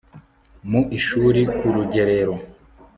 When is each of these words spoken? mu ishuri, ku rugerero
mu 0.69 0.81
ishuri, 0.97 1.41
ku 1.57 1.65
rugerero 1.75 2.33